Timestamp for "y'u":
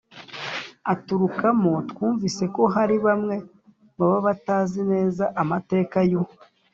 6.11-6.23